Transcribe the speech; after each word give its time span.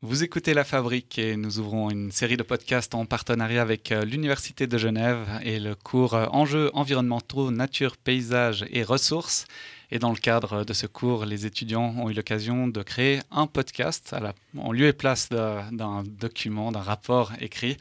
Vous 0.00 0.22
écoutez 0.22 0.54
La 0.54 0.62
Fabrique 0.62 1.18
et 1.18 1.36
nous 1.36 1.58
ouvrons 1.58 1.90
une 1.90 2.12
série 2.12 2.36
de 2.36 2.44
podcasts 2.44 2.94
en 2.94 3.04
partenariat 3.04 3.60
avec 3.60 3.90
euh, 3.90 4.04
l'Université 4.04 4.68
de 4.68 4.78
Genève 4.78 5.26
et 5.42 5.58
le 5.58 5.74
cours 5.74 6.14
euh, 6.14 6.26
Enjeux 6.30 6.70
environnementaux, 6.72 7.50
nature, 7.50 7.96
paysage 7.96 8.64
et 8.70 8.84
ressources. 8.84 9.48
Et 9.90 9.98
dans 9.98 10.10
le 10.10 10.16
cadre 10.16 10.64
de 10.64 10.72
ce 10.74 10.86
cours, 10.86 11.24
les 11.24 11.46
étudiants 11.46 11.94
ont 11.96 12.10
eu 12.10 12.12
l'occasion 12.12 12.68
de 12.68 12.82
créer 12.82 13.20
un 13.30 13.46
podcast 13.46 14.14
en 14.58 14.72
lieu 14.72 14.86
et 14.86 14.92
place 14.92 15.30
d'un 15.30 16.02
document, 16.04 16.72
d'un 16.72 16.80
rapport 16.80 17.32
écrit. 17.40 17.78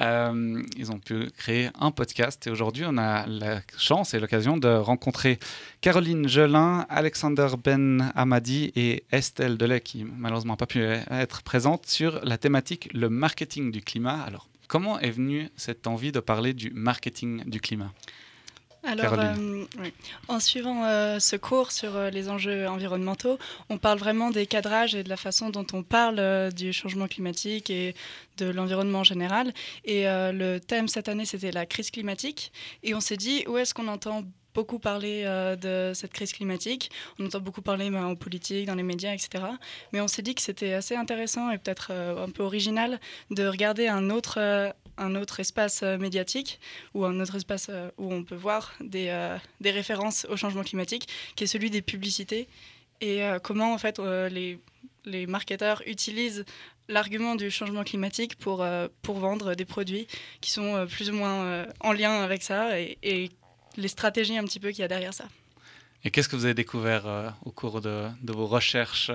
Euh, 0.00 0.62
ils 0.76 0.90
ont 0.90 0.98
pu 0.98 1.30
créer 1.36 1.68
un 1.78 1.90
podcast 1.90 2.46
et 2.46 2.50
aujourd'hui, 2.50 2.84
on 2.86 2.96
a 2.96 3.26
la 3.26 3.60
chance 3.76 4.14
et 4.14 4.20
l'occasion 4.20 4.56
de 4.56 4.68
rencontrer 4.68 5.38
Caroline 5.82 6.26
Gelin, 6.28 6.86
Alexander 6.88 7.48
Ben 7.62 8.10
Hamadi 8.14 8.72
et 8.74 9.04
Estelle 9.12 9.58
Delay, 9.58 9.80
qui 9.80 10.04
malheureusement 10.04 10.54
n'a 10.54 10.58
pas 10.58 10.66
pu 10.66 10.82
être 10.82 11.42
présente, 11.42 11.86
sur 11.86 12.24
la 12.24 12.38
thématique 12.38 12.88
le 12.94 13.10
marketing 13.10 13.70
du 13.70 13.82
climat. 13.82 14.22
Alors, 14.22 14.48
comment 14.66 14.98
est 14.98 15.10
venue 15.10 15.50
cette 15.56 15.86
envie 15.86 16.12
de 16.12 16.20
parler 16.20 16.54
du 16.54 16.70
marketing 16.70 17.44
du 17.44 17.60
climat? 17.60 17.92
Alors, 18.82 19.14
euh, 19.18 19.64
en 20.28 20.40
suivant 20.40 20.84
euh, 20.84 21.18
ce 21.18 21.36
cours 21.36 21.70
sur 21.70 21.96
euh, 21.96 22.08
les 22.08 22.30
enjeux 22.30 22.66
environnementaux, 22.66 23.38
on 23.68 23.76
parle 23.76 23.98
vraiment 23.98 24.30
des 24.30 24.46
cadrages 24.46 24.94
et 24.94 25.02
de 25.02 25.08
la 25.10 25.18
façon 25.18 25.50
dont 25.50 25.66
on 25.74 25.82
parle 25.82 26.52
du 26.52 26.72
changement 26.72 27.06
climatique 27.06 27.68
et 27.68 27.94
de 28.38 28.46
l'environnement 28.46 29.00
en 29.00 29.04
général. 29.04 29.52
Et 29.84 30.04
le 30.06 30.58
thème 30.58 30.88
cette 30.88 31.08
année, 31.08 31.26
c'était 31.26 31.50
la 31.50 31.66
crise 31.66 31.90
climatique. 31.90 32.52
Et 32.82 32.94
on 32.94 33.00
s'est 33.00 33.16
dit, 33.16 33.44
où 33.46 33.58
est-ce 33.58 33.74
qu'on 33.74 33.88
entend 33.88 34.24
beaucoup 34.54 34.78
parler 34.78 35.24
de 35.60 35.92
cette 35.94 36.12
crise 36.12 36.32
climatique? 36.32 36.90
On 37.18 37.26
entend 37.26 37.40
beaucoup 37.40 37.62
parler 37.62 37.90
ben, 37.90 38.04
en 38.04 38.14
politique, 38.16 38.66
dans 38.66 38.74
les 38.74 38.82
médias, 38.82 39.12
etc. 39.12 39.44
Mais 39.92 40.00
on 40.00 40.08
s'est 40.08 40.22
dit 40.22 40.34
que 40.34 40.42
c'était 40.42 40.72
assez 40.72 40.96
intéressant 40.96 41.50
et 41.50 41.58
peut-être 41.58 41.92
un 41.92 42.30
peu 42.30 42.42
original 42.42 42.98
de 43.30 43.46
regarder 43.46 43.88
un 43.88 44.10
autre, 44.10 44.72
un 45.00 45.14
autre 45.16 45.40
espace 45.40 45.82
euh, 45.82 45.98
médiatique 45.98 46.60
ou 46.94 47.04
un 47.04 47.18
autre 47.20 47.34
espace 47.34 47.68
euh, 47.70 47.90
où 47.98 48.12
on 48.12 48.22
peut 48.22 48.36
voir 48.36 48.74
des, 48.80 49.08
euh, 49.08 49.36
des, 49.60 49.70
références 49.70 50.26
au 50.30 50.36
changement 50.36 50.62
climatique, 50.62 51.08
qui 51.34 51.44
est 51.44 51.46
celui 51.46 51.70
des 51.70 51.82
publicités 51.82 52.46
et 53.00 53.22
comment 53.42 53.72
en 53.72 53.78
fait 53.78 53.98
les, 53.98 55.26
marketeurs 55.26 55.82
utilisent 55.86 56.44
l'argument 56.86 57.34
du 57.34 57.50
changement 57.50 57.82
climatique 57.82 58.36
pour, 58.36 58.62
pour 59.00 59.18
vendre 59.18 59.54
des 59.54 59.64
produits 59.64 60.06
qui 60.42 60.50
sont 60.50 60.86
plus 60.86 61.08
ou 61.08 61.14
moins 61.14 61.64
en 61.80 61.92
lien 61.92 62.20
avec 62.20 62.42
ça 62.42 62.78
et, 62.78 63.30
les 63.78 63.88
stratégies 63.88 64.36
un 64.36 64.44
petit 64.44 64.60
peu 64.60 64.68
qu'il 64.68 64.80
y 64.80 64.82
a 64.82 64.88
derrière 64.88 65.14
ça. 65.14 65.24
Et 66.04 66.10
qu'est-ce 66.10 66.28
que 66.28 66.36
vous 66.36 66.44
avez 66.44 66.52
découvert 66.52 67.34
au 67.46 67.52
cours 67.52 67.80
de, 67.80 68.10
vos 68.24 68.46
recherches 68.46 69.10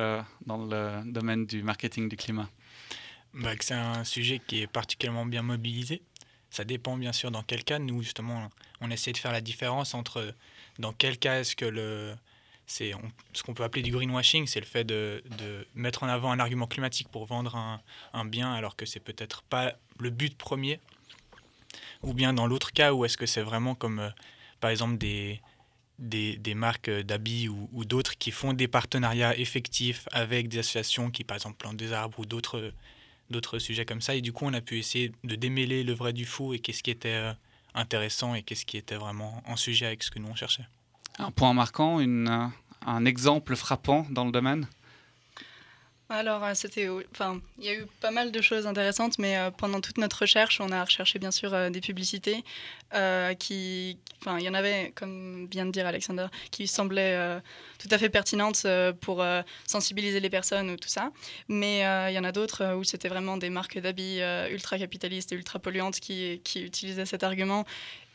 dans 0.47 0.65
le 0.65 1.03
domaine 1.05 1.45
du 1.45 1.61
marketing 1.61 2.09
du 2.09 2.17
climat? 2.17 2.49
Bah, 3.35 3.51
C'est 3.59 3.73
un 3.73 4.03
sujet 4.03 4.39
qui 4.39 4.61
est 4.61 4.67
particulièrement 4.67 5.25
bien 5.25 5.41
mobilisé. 5.41 6.01
Ça 6.49 6.63
dépend 6.63 6.97
bien 6.97 7.11
sûr 7.11 7.31
dans 7.31 7.43
quel 7.43 7.63
cas. 7.63 7.79
Nous, 7.79 8.01
justement, 8.01 8.49
on 8.81 8.89
essaie 8.89 9.11
de 9.11 9.17
faire 9.17 9.31
la 9.31 9.41
différence 9.41 9.93
entre 9.93 10.33
dans 10.79 10.93
quel 10.93 11.17
cas 11.17 11.39
est-ce 11.39 11.55
que 11.55 11.65
le. 11.65 12.15
C'est 12.67 12.93
ce 13.33 13.43
qu'on 13.43 13.53
peut 13.53 13.63
appeler 13.63 13.83
du 13.83 13.91
greenwashing, 13.91 14.47
c'est 14.47 14.59
le 14.59 14.65
fait 14.65 14.83
de, 14.83 15.23
de, 15.37 15.67
mettre 15.75 16.01
en 16.01 16.07
avant 16.07 16.31
un 16.31 16.39
argument 16.39 16.65
climatique 16.65 17.09
pour 17.09 17.27
vendre 17.27 17.55
un, 17.55 17.79
un 18.13 18.25
bien 18.25 18.51
alors 18.51 18.75
que 18.75 18.87
c'est 18.87 18.99
peut-être 18.99 19.43
pas 19.43 19.75
le 19.99 20.09
but 20.09 20.35
premier. 20.35 20.79
Ou 22.01 22.15
bien 22.15 22.33
dans 22.33 22.47
l'autre 22.47 22.71
cas 22.71 22.91
où 22.91 23.05
est-ce 23.05 23.17
que 23.17 23.27
c'est 23.27 23.43
vraiment 23.43 23.75
comme 23.75 23.99
euh, 23.99 24.09
par 24.61 24.71
exemple 24.71 24.97
des, 24.97 25.41
des, 25.99 26.37
des, 26.37 26.55
marques 26.55 26.89
d'habits 26.89 27.49
ou, 27.49 27.69
ou 27.71 27.85
d'autres 27.85 28.17
qui 28.17 28.31
font 28.31 28.53
des 28.53 28.67
partenariats 28.67 29.37
effectifs 29.37 30.07
avec 30.11 30.47
des 30.47 30.59
associations 30.59 31.11
qui, 31.11 31.23
par 31.23 31.37
exemple, 31.37 31.57
plantent 31.57 31.77
des 31.77 31.93
arbres 31.93 32.19
ou 32.19 32.25
d'autres 32.25 32.73
d'autres 33.29 33.59
sujets 33.59 33.85
comme 33.85 34.01
ça. 34.01 34.15
Et 34.15 34.21
du 34.21 34.31
coup, 34.33 34.45
on 34.45 34.53
a 34.53 34.61
pu 34.61 34.77
essayer 34.77 35.11
de 35.23 35.35
démêler 35.35 35.83
le 35.83 35.93
vrai 35.93 36.13
du 36.13 36.25
faux 36.25 36.53
et 36.53 36.59
qu'est-ce 36.59 36.83
qui 36.83 36.91
était 36.91 37.09
euh, 37.09 37.33
intéressant 37.73 38.35
et 38.35 38.43
qu'est-ce 38.43 38.65
qui 38.65 38.77
était 38.77 38.95
vraiment 38.95 39.41
en 39.45 39.55
sujet 39.55 39.85
avec 39.85 40.03
ce 40.03 40.11
que 40.11 40.19
nous 40.19 40.27
on 40.27 40.35
cherchait. 40.35 40.65
Un 41.19 41.31
point 41.31 41.53
marquant, 41.53 41.99
une, 41.99 42.51
un 42.85 43.05
exemple 43.05 43.55
frappant 43.55 44.05
dans 44.09 44.25
le 44.25 44.31
domaine? 44.31 44.67
Alors, 46.07 46.43
euh, 46.43 46.51
c'était, 46.53 46.87
enfin, 47.11 47.41
il 47.57 47.65
y 47.65 47.69
a 47.69 47.73
eu 47.73 47.87
pas 47.99 48.11
mal 48.11 48.31
de 48.31 48.39
choses 48.39 48.67
intéressantes, 48.67 49.17
mais 49.17 49.37
euh, 49.37 49.49
pendant 49.49 49.81
toute 49.81 49.97
notre 49.97 50.19
recherche, 50.19 50.61
on 50.61 50.71
a 50.71 50.83
recherché 50.83 51.17
bien 51.17 51.31
sûr 51.31 51.51
euh, 51.53 51.69
des 51.71 51.81
publicités 51.81 52.43
qui, 53.39 53.97
enfin, 54.21 54.39
il 54.39 54.45
y 54.45 54.49
en 54.49 54.53
avait, 54.53 54.93
comme 54.95 55.47
vient 55.51 55.65
de 55.65 55.71
dire 55.71 55.85
Alexander, 55.85 56.27
qui 56.49 56.65
semblaient 56.65 57.41
tout 57.77 57.89
à 57.91 57.97
fait 57.97 58.07
pertinentes 58.07 58.65
pour 59.01 59.21
sensibiliser 59.67 60.21
les 60.21 60.29
personnes 60.29 60.69
ou 60.69 60.77
tout 60.77 60.87
ça. 60.87 61.11
Mais 61.49 61.79
il 61.79 62.13
y 62.13 62.19
en 62.19 62.23
a 62.23 62.31
d'autres 62.31 62.75
où 62.75 62.85
c'était 62.85 63.09
vraiment 63.09 63.35
des 63.35 63.49
marques 63.49 63.77
d'habits 63.79 64.21
ultra 64.49 64.77
capitalistes 64.77 65.33
et 65.33 65.35
ultra 65.35 65.59
polluantes 65.59 65.99
qui, 65.99 66.39
qui 66.45 66.61
utilisaient 66.61 67.05
cet 67.05 67.23
argument 67.23 67.65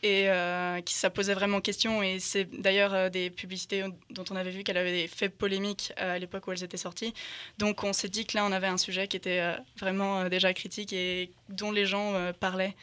et 0.03 0.29
euh, 0.29 0.81
qui 0.81 0.93
ça 0.93 1.09
posait 1.09 1.33
vraiment 1.33 1.61
question. 1.61 2.01
Et 2.01 2.19
c'est 2.19 2.45
d'ailleurs 2.45 2.93
euh, 2.93 3.09
des 3.09 3.29
publicités 3.29 3.83
dont 4.09 4.23
on 4.31 4.35
avait 4.35 4.51
vu 4.51 4.63
qu'elles 4.63 4.77
avaient 4.77 5.07
fait 5.07 5.29
polémique 5.29 5.93
euh, 5.99 6.15
à 6.15 6.19
l'époque 6.19 6.47
où 6.47 6.51
elles 6.51 6.63
étaient 6.63 6.77
sorties. 6.77 7.13
Donc 7.57 7.83
on 7.83 7.93
s'est 7.93 8.09
dit 8.09 8.25
que 8.25 8.37
là, 8.37 8.45
on 8.45 8.51
avait 8.51 8.67
un 8.67 8.77
sujet 8.77 9.07
qui 9.07 9.17
était 9.17 9.55
vraiment 9.79 10.27
déjà 10.27 10.53
critique 10.53 10.93
et 10.93 11.31
dont 11.49 11.71
les 11.71 11.85
gens 11.85 12.13
parlaient. 12.39 12.75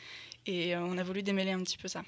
Et 0.47 0.77
on 0.77 0.97
a 0.97 1.03
voulu 1.03 1.23
démêler 1.23 1.53
un 1.53 1.63
petit 1.63 1.77
peu 1.77 1.89
ça. 1.89 2.03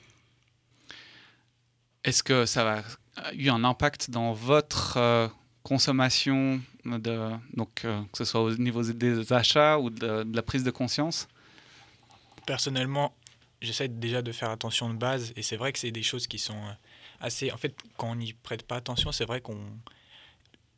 Est-ce 2.05 2.23
que 2.23 2.47
ça 2.47 2.83
a 3.17 3.35
eu 3.35 3.51
un 3.51 3.65
impact 3.65 4.11
dans 4.11 4.33
votre 4.33 5.31
consommation, 5.63 6.61
de, 6.85 7.31
donc, 7.55 7.75
que 7.83 7.99
ce 8.15 8.25
soit 8.25 8.41
au 8.41 8.55
niveau 8.55 8.83
des 8.83 9.33
achats 9.33 9.79
ou 9.79 9.91
de, 9.91 10.23
de 10.23 10.37
la 10.37 10.43
prise 10.43 10.65
de 10.65 10.71
conscience? 10.71 11.29
Personnellement, 12.47 13.13
j'essaie 13.61 13.89
déjà 13.89 14.23
de 14.23 14.33
faire 14.33 14.51
attention 14.51 14.89
de 14.91 14.99
base 14.99 15.33
et 15.37 15.43
c'est 15.43 15.57
vrai 15.57 15.73
que 15.73 15.79
c'est 15.79 15.91
des 15.91 16.03
choses 16.03 16.27
qui 16.27 16.39
sont 16.39 16.57
euh, 16.57 16.73
assez 17.21 17.53
en 17.53 17.57
fait 17.57 17.75
quand 17.97 18.11
on 18.11 18.17
n'y 18.17 18.33
prête 18.33 18.63
pas 18.63 18.77
attention 18.77 19.13
c'est 19.13 19.25
vrai 19.25 19.41
qu'on 19.41 19.59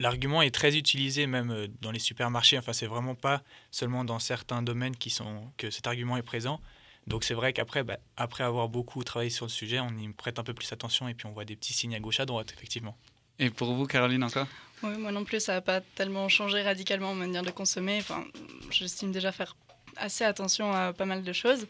l'argument 0.02 0.42
est 0.42 0.50
très 0.50 0.76
utilisé 0.76 1.26
même 1.26 1.50
euh, 1.50 1.68
dans 1.80 1.90
les 1.90 1.98
supermarchés. 1.98 2.58
Enfin 2.58 2.72
c'est 2.72 2.86
vraiment 2.86 3.14
pas 3.14 3.42
seulement 3.70 4.04
dans 4.04 4.18
certains 4.18 4.62
domaines 4.62 4.96
qui 4.96 5.10
sont 5.10 5.50
que 5.56 5.70
cet 5.70 5.86
argument 5.86 6.16
est 6.16 6.22
présent. 6.22 6.60
Donc 7.06 7.24
c'est 7.24 7.34
vrai 7.34 7.52
qu'après 7.52 7.82
bah, 7.82 7.98
après 8.16 8.44
avoir 8.44 8.68
beaucoup 8.68 9.02
travaillé 9.02 9.30
sur 9.30 9.46
le 9.46 9.50
sujet 9.50 9.80
on 9.80 9.96
y 9.98 10.08
prête 10.08 10.38
un 10.38 10.44
peu 10.44 10.54
plus 10.54 10.70
attention 10.72 11.08
et 11.08 11.14
puis 11.14 11.26
on 11.26 11.32
voit 11.32 11.44
des 11.44 11.56
petits 11.56 11.72
signes 11.72 11.94
à 11.94 12.00
gauche 12.00 12.20
à 12.20 12.26
droite 12.26 12.52
effectivement. 12.56 12.96
Et 13.38 13.50
pour 13.50 13.72
vous 13.72 13.86
Caroline 13.86 14.22
encore? 14.24 14.46
Oui, 14.82 14.96
moi 14.98 15.12
non 15.12 15.24
plus 15.24 15.40
ça 15.40 15.54
n'a 15.54 15.60
pas 15.60 15.80
tellement 15.80 16.28
changé 16.28 16.62
radicalement 16.62 17.14
ma 17.14 17.26
manière 17.26 17.42
de 17.42 17.50
consommer. 17.50 17.98
Enfin 17.98 18.24
j'estime 18.70 19.12
déjà 19.12 19.32
faire 19.32 19.56
assez 19.96 20.24
attention 20.24 20.72
à 20.72 20.92
pas 20.92 21.04
mal 21.04 21.22
de 21.22 21.32
choses 21.32 21.66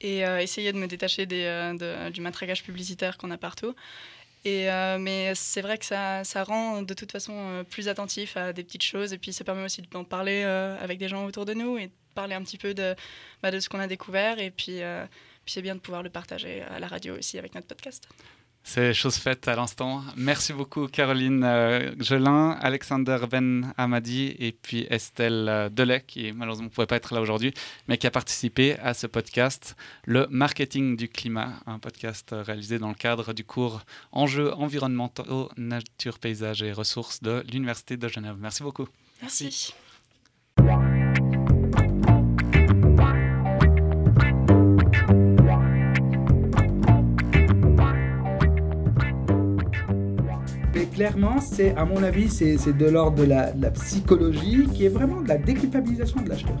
et 0.00 0.26
euh, 0.26 0.40
essayer 0.40 0.72
de 0.72 0.78
me 0.78 0.86
détacher 0.86 1.26
des, 1.26 1.44
euh, 1.44 2.10
du 2.10 2.20
matraquage 2.20 2.62
publicitaire 2.62 3.18
qu'on 3.18 3.30
a 3.30 3.38
partout. 3.38 3.74
Et, 4.44 4.70
euh, 4.70 4.98
mais 4.98 5.34
c'est 5.34 5.60
vrai 5.60 5.76
que 5.76 5.84
ça, 5.84 6.24
ça, 6.24 6.44
rend 6.44 6.82
de 6.82 6.94
toute 6.94 7.12
façon 7.12 7.64
plus 7.68 7.88
attentif 7.88 8.38
à 8.38 8.54
des 8.54 8.64
petites 8.64 8.82
choses 8.82 9.12
et 9.12 9.18
puis 9.18 9.34
ça 9.34 9.44
permet 9.44 9.64
aussi 9.64 9.82
d'en 9.82 10.04
parler 10.04 10.42
avec 10.42 10.98
des 10.98 11.08
gens 11.08 11.26
autour 11.26 11.44
de 11.44 11.52
nous 11.52 11.76
et 11.76 11.88
de 11.88 11.92
parler 12.14 12.34
un 12.34 12.42
petit 12.42 12.56
peu 12.56 12.72
de, 12.72 12.94
bah, 13.42 13.50
de 13.50 13.60
ce 13.60 13.68
qu'on 13.68 13.80
a 13.80 13.86
découvert 13.86 14.38
et 14.38 14.50
puis, 14.50 14.80
puis 15.44 15.52
c'est 15.52 15.60
bien 15.60 15.74
de 15.74 15.80
pouvoir 15.80 16.02
le 16.02 16.08
partager 16.08 16.62
à 16.62 16.78
la 16.78 16.88
radio 16.88 17.18
aussi 17.18 17.38
avec 17.38 17.54
notre 17.54 17.66
podcast. 17.66 18.08
C'est 18.62 18.92
chose 18.94 19.16
faite 19.16 19.48
à 19.48 19.56
l'instant. 19.56 20.02
Merci 20.16 20.52
beaucoup 20.52 20.86
Caroline 20.86 21.42
euh, 21.44 21.92
Gelin, 21.98 22.50
Alexander 22.60 23.18
Ben 23.28 23.72
Hamadi 23.76 24.36
et 24.38 24.52
puis 24.52 24.86
Estelle 24.90 25.48
euh, 25.48 25.68
Delay 25.68 26.04
qui 26.06 26.32
malheureusement 26.32 26.66
ne 26.66 26.70
pouvait 26.70 26.86
pas 26.86 26.96
être 26.96 27.14
là 27.14 27.20
aujourd'hui 27.20 27.52
mais 27.88 27.98
qui 27.98 28.06
a 28.06 28.10
participé 28.10 28.78
à 28.78 28.94
ce 28.94 29.06
podcast 29.06 29.76
Le 30.04 30.26
marketing 30.30 30.96
du 30.96 31.08
climat, 31.08 31.54
un 31.66 31.78
podcast 31.78 32.28
réalisé 32.32 32.78
dans 32.78 32.88
le 32.88 32.94
cadre 32.94 33.32
du 33.32 33.44
cours 33.44 33.80
Enjeux 34.12 34.52
environnementaux, 34.54 35.50
nature, 35.56 36.18
paysage 36.18 36.62
et 36.62 36.72
ressources 36.72 37.22
de 37.22 37.44
l'Université 37.50 37.96
de 37.96 38.08
Genève. 38.08 38.36
Merci 38.38 38.62
beaucoup. 38.62 38.88
Merci. 39.22 39.74
Clairement, 51.00 51.40
c'est, 51.40 51.74
à 51.76 51.86
mon 51.86 52.02
avis, 52.02 52.28
c'est, 52.28 52.76
de 52.76 52.84
l'ordre 52.84 53.16
de 53.16 53.24
la, 53.24 53.70
psychologie 53.70 54.68
qui 54.74 54.84
est 54.84 54.90
vraiment 54.90 55.22
de 55.22 55.28
la 55.28 55.38
déculpabilisation 55.38 56.20
de 56.20 56.28
l'acheteur. 56.28 56.58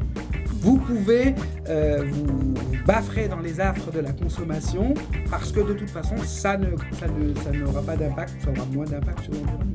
Vous 0.62 0.78
pouvez 0.78 1.34
euh, 1.68 2.06
vous 2.10 2.54
baffrer 2.86 3.28
dans 3.28 3.40
les 3.40 3.60
affres 3.60 3.92
de 3.92 4.00
la 4.00 4.12
consommation 4.12 4.94
parce 5.30 5.52
que 5.52 5.60
de 5.60 5.74
toute 5.74 5.90
façon, 5.90 6.16
ça, 6.24 6.56
ne, 6.56 6.68
ça, 6.98 7.06
ne, 7.08 7.34
ça 7.34 7.50
n'aura 7.50 7.82
pas 7.82 7.96
d'impact, 7.96 8.32
ça 8.42 8.50
aura 8.50 8.64
moins 8.72 8.86
d'impact 8.86 9.24
sur 9.24 9.34
l'environnement. 9.34 9.74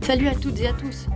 Salut 0.00 0.26
à 0.26 0.34
toutes 0.34 0.60
et 0.60 0.66
à 0.66 0.72
tous 0.72 1.06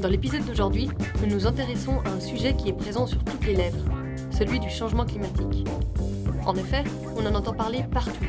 dans 0.00 0.08
l'épisode 0.08 0.44
d'aujourd'hui, 0.46 0.88
nous 1.20 1.34
nous 1.34 1.46
intéressons 1.46 2.00
à 2.06 2.10
un 2.10 2.20
sujet 2.20 2.54
qui 2.54 2.70
est 2.70 2.72
présent 2.72 3.06
sur 3.06 3.22
toutes 3.22 3.44
les 3.44 3.54
lèvres, 3.54 3.84
celui 4.30 4.58
du 4.58 4.70
changement 4.70 5.04
climatique. 5.04 5.66
En 6.46 6.54
effet, 6.56 6.84
on 7.16 7.26
en 7.26 7.34
entend 7.34 7.52
parler 7.52 7.84
partout, 7.92 8.24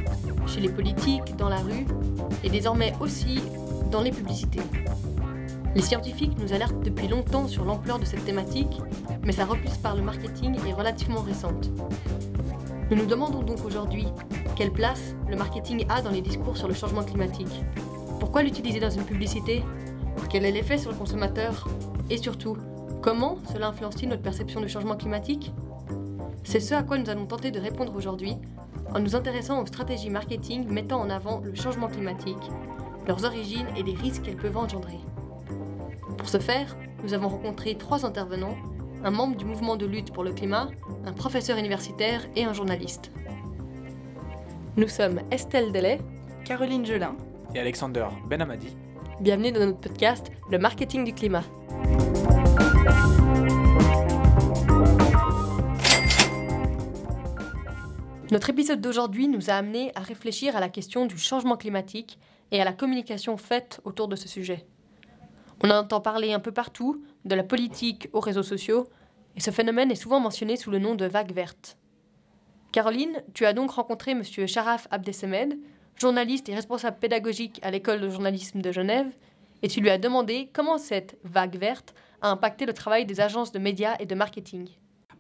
chez 0.48 0.60
les 0.60 0.68
politiques, 0.70 1.36
dans 1.38 1.48
la 1.48 1.60
rue, 1.60 1.86
et 2.44 2.50
désormais 2.50 2.94
aussi 3.00 3.40
dans 3.90 4.02
les 4.02 4.12
publicités. 4.12 4.60
Les 5.74 5.82
scientifiques 5.82 6.38
nous 6.38 6.52
alertent 6.52 6.84
depuis 6.84 7.08
longtemps 7.08 7.48
sur 7.48 7.64
l'ampleur 7.64 8.00
de 8.00 8.06
cette 8.06 8.26
thématique, 8.26 8.82
mais 9.24 9.32
sa 9.32 9.46
reprise 9.46 9.78
par 9.78 9.96
le 9.96 10.02
marketing 10.02 10.58
est 10.68 10.74
relativement 10.74 11.22
récente. 11.22 11.70
Nous 12.90 12.98
nous 12.98 13.06
demandons 13.06 13.44
donc 13.44 13.64
aujourd'hui 13.64 14.08
quelle 14.58 14.72
place 14.72 15.16
le 15.30 15.38
marketing 15.38 15.86
a 15.88 16.02
dans 16.02 16.12
les 16.12 16.22
discours 16.22 16.58
sur 16.58 16.68
le 16.68 16.74
changement 16.74 17.04
climatique? 17.04 17.64
Pourquoi 18.20 18.44
l'utiliser 18.44 18.82
dans 18.82 18.90
une 18.90 19.06
publicité? 19.06 19.64
Quel 20.30 20.46
est 20.46 20.52
l'effet 20.52 20.78
sur 20.78 20.92
le 20.92 20.98
consommateur 20.98 21.68
Et 22.10 22.18
surtout, 22.18 22.58
comment 23.02 23.38
cela 23.52 23.68
influence-t-il 23.68 24.10
notre 24.10 24.22
perception 24.22 24.62
du 24.62 24.70
changement 24.70 24.96
climatique? 24.96 25.52
C'est 26.44 26.60
ce 26.60 26.74
à 26.74 26.84
quoi 26.84 26.98
nous 26.98 27.10
allons 27.10 27.26
tenter 27.26 27.52
de 27.52 27.60
répondre 27.60 27.96
aujourd'hui 27.96 28.38
en 28.94 29.00
nous 29.00 29.16
intéressant 29.16 29.62
aux 29.62 29.66
stratégies 29.66 30.10
marketing 30.10 30.68
mettant 30.70 31.02
en 31.02 31.10
avant 31.10 31.42
le 31.42 31.56
changement 31.56 31.88
climatique, 31.88 32.50
leurs 33.08 33.26
origines 33.26 33.68
et 33.78 33.84
les 33.84 33.94
risques 33.94 34.24
qu'elles 34.24 34.38
peuvent 34.38 34.58
engendrer. 34.58 35.00
Pour 36.18 36.30
ce 36.30 36.40
faire, 36.40 36.76
nous 37.04 37.14
avons 37.14 37.30
rencontré 37.30 37.76
trois 37.76 38.06
intervenants, 38.06 38.56
un 39.04 39.12
membre 39.12 39.36
du 39.36 39.46
mouvement 39.46 39.76
de 39.76 39.86
lutte 39.86 40.14
pour 40.14 40.24
le 40.24 40.34
climat, 40.34 40.70
un 41.06 41.14
professeur 41.14 41.58
universitaire 41.58 42.22
et 42.36 42.44
un 42.44 42.54
journaliste. 42.54 43.12
Nous 44.78 44.88
sommes 44.88 45.22
Estelle 45.32 45.72
Delay, 45.72 46.00
Caroline 46.46 46.86
Gelin 46.86 47.16
et 47.54 47.60
Alexander 47.60 48.08
Benamadi. 48.28 48.76
Bienvenue 49.22 49.52
dans 49.52 49.60
notre 49.60 49.80
podcast 49.80 50.32
Le 50.50 50.58
marketing 50.58 51.04
du 51.04 51.14
climat. 51.14 51.44
Notre 58.32 58.50
épisode 58.50 58.82
d'aujourd'hui 58.82 59.28
nous 59.28 59.52
a 59.52 59.54
amené 59.54 59.92
à 59.94 60.00
réfléchir 60.00 60.56
à 60.56 60.60
la 60.60 60.70
question 60.70 61.06
du 61.06 61.20
changement 61.20 61.56
climatique 61.56 62.18
et 62.50 62.60
à 62.60 62.66
la 62.66 62.74
communication 62.74 63.38
faite 63.38 63.80
autour 63.84 64.08
de 64.08 64.16
ce 64.16 64.28
sujet. 64.28 64.66
On 65.64 65.70
en 65.70 65.82
entend 65.82 66.02
parler 66.02 66.34
un 66.34 66.40
peu 66.40 66.52
partout, 66.52 67.06
de 67.24 67.36
la 67.36 67.44
politique 67.44 68.10
aux 68.14 68.22
réseaux 68.22 68.42
sociaux, 68.42 68.88
et 69.36 69.40
ce 69.40 69.52
phénomène 69.52 69.92
est 69.92 69.96
souvent 69.96 70.20
mentionné 70.20 70.56
sous 70.56 70.72
le 70.72 70.80
nom 70.80 70.96
de 70.96 71.06
vague 71.06 71.32
verte. 71.32 71.78
Caroline, 72.72 73.22
tu 73.36 73.46
as 73.46 73.54
donc 73.54 73.70
rencontré 73.70 74.14
M. 74.14 74.24
Sharaf 74.24 74.88
Abdesemed, 74.90 75.60
journaliste 76.02 76.50
et 76.50 76.56
responsable 76.56 76.98
pédagogique 77.00 77.60
à 77.62 77.72
l'école 77.72 78.02
de 78.02 78.10
journalisme 78.10 78.62
de 78.62 78.72
Genève, 78.72 79.08
et 79.62 79.68
tu 79.68 79.80
lui 79.80 79.90
as 79.90 80.00
demandé 80.00 80.50
comment 80.52 80.78
cette 80.78 81.18
vague 81.24 81.56
verte 81.56 81.94
a 82.22 82.30
impacté 82.30 82.66
le 82.66 82.74
travail 82.74 83.06
des 83.06 83.22
agences 83.22 83.52
de 83.52 83.60
médias 83.60 83.96
et 84.00 84.06
de 84.06 84.16
marketing. 84.16 84.68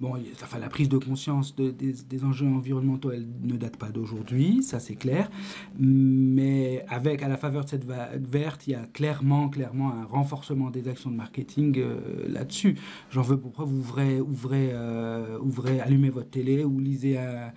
Bon, 0.02 0.16
enfin, 0.42 0.58
la 0.58 0.68
prise 0.68 0.90
de 0.90 0.98
conscience 0.98 1.56
des, 1.56 2.24
enjeux 2.24 2.48
environnementaux, 2.48 3.12
elle 3.12 3.28
ne 3.44 3.56
date 3.56 3.78
pas 3.78 3.90
d'aujourd'hui, 3.90 4.64
ça 4.64 4.80
c'est 4.80 4.96
clair. 4.96 5.30
Mais 5.78 6.84
avec, 6.90 7.22
à 7.22 7.28
la 7.28 7.38
faveur 7.38 7.66
de 7.66 7.70
cette 7.70 7.86
vague 7.86 8.26
verte, 8.26 8.66
il 8.66 8.72
y 8.72 8.74
a 8.74 8.88
clairement, 8.88 9.48
clairement 9.50 9.94
un 9.94 10.06
renforcement 10.06 10.72
des 10.72 10.88
actions 10.88 11.12
de 11.12 11.16
marketing 11.16 11.78
euh, 11.78 12.00
là-dessus. 12.28 12.80
J'en 13.12 13.22
veux 13.22 13.40
pour 13.40 13.52
preuve, 13.52 13.72
ouvrez, 13.72 14.20
ouvrez, 14.20 14.72
euh, 14.74 15.38
ouvrez, 15.40 15.80
allumez 15.80 16.10
votre 16.10 16.32
télé 16.32 16.64
ou 16.64 16.80
lisez 16.80 17.20
un, 17.20 17.54